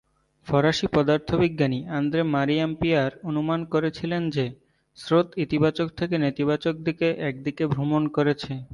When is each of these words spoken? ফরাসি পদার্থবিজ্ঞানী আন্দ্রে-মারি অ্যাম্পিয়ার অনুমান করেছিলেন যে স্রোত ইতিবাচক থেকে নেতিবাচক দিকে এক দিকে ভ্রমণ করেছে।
ফরাসি 0.47 0.87
পদার্থবিজ্ঞানী 0.87 1.79
আন্দ্রে-মারি 1.89 2.55
অ্যাম্পিয়ার 2.57 3.11
অনুমান 3.23 3.59
করেছিলেন 3.65 4.23
যে 4.29 4.45
স্রোত 4.97 5.27
ইতিবাচক 5.37 5.87
থেকে 5.97 6.15
নেতিবাচক 6.17 6.75
দিকে 6.79 7.07
এক 7.29 7.35
দিকে 7.43 7.63
ভ্রমণ 7.67 8.03
করেছে। 8.07 8.51